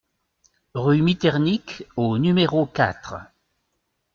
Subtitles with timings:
[0.73, 3.17] Rue Miternique au numéro quatre